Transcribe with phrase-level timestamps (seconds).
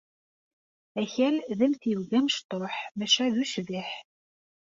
[1.01, 3.91] Akal d amtiweg amecṭuḥ, maca d ucbiḥ.